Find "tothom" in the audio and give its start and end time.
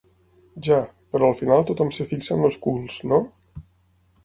1.69-1.93